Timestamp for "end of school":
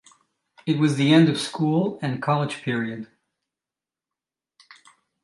1.13-1.99